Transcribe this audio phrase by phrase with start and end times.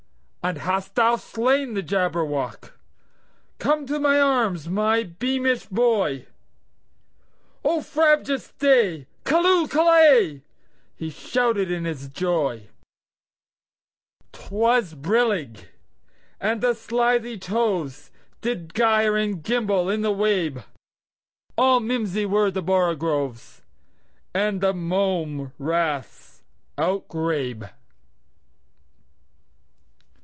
[0.43, 2.71] "And hast thou slain the Jabberwock?
[3.59, 6.23] Come to my arms, my beamish boy!O
[7.83, 9.05] frabjous day!
[9.23, 9.67] Callooh!
[9.67, 12.67] Callay!"He chortled in his joy.'T
[14.49, 15.67] was brillig,
[16.39, 20.63] and the slithy tovesDid gyre and gimble in the wabe;
[21.55, 23.61] All mimsy were the borogoves,
[24.33, 26.41] And the mome raths
[26.79, 27.69] outgrabe.